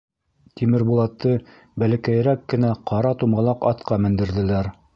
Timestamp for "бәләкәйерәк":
1.83-2.43